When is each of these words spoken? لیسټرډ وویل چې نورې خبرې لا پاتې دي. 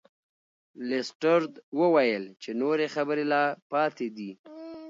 لیسټرډ 0.87 1.51
وویل 1.79 2.23
چې 2.41 2.49
نورې 2.61 2.87
خبرې 2.95 3.25
لا 3.31 3.43
پاتې 3.71 4.07
دي. 4.17 4.31